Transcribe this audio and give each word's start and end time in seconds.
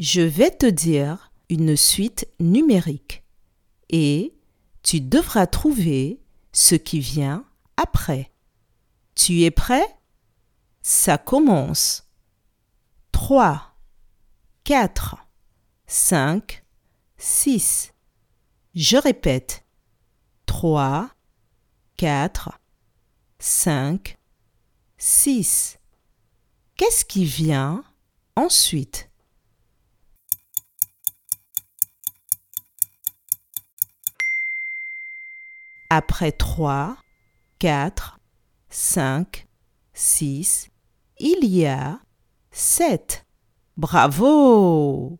Je 0.00 0.22
vais 0.22 0.50
te 0.50 0.64
dire 0.64 1.30
une 1.50 1.76
suite 1.76 2.26
numérique 2.40 3.22
et 3.90 4.34
tu 4.82 5.02
devras 5.02 5.46
trouver 5.46 6.22
ce 6.52 6.74
qui 6.74 7.00
vient 7.00 7.44
après. 7.76 8.32
Tu 9.14 9.42
es 9.42 9.50
prêt? 9.50 9.84
Ça 10.80 11.18
commence. 11.18 12.08
3, 13.12 13.76
4, 14.64 15.16
5, 15.86 16.64
6. 17.18 17.92
Je 18.74 18.96
répète. 18.96 19.66
3, 20.46 21.10
4, 21.98 22.58
5, 23.38 24.16
6. 24.96 25.78
Qu'est-ce 26.76 27.04
qui 27.04 27.26
vient 27.26 27.84
ensuite? 28.34 29.09
Après 35.92 36.30
3, 36.30 36.96
4, 37.58 38.20
5, 38.68 39.48
6, 39.92 40.70
il 41.18 41.44
y 41.44 41.66
a 41.66 41.98
7. 42.52 43.26
Bravo 43.76 45.18